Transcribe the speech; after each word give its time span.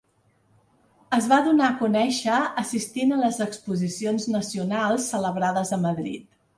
Es 1.17 1.27
va 1.33 1.37
donar 1.49 1.67
a 1.67 1.75
conèixer 1.83 2.39
assistint 2.63 3.13
a 3.13 3.21
les 3.23 3.39
Exposicions 3.49 4.29
Nacionals 4.41 5.11
celebrades 5.15 5.77
a 5.81 5.85
Madrid. 5.91 6.31